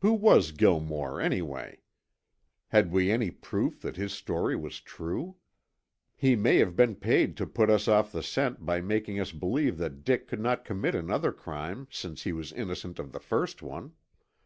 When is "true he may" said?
4.82-6.56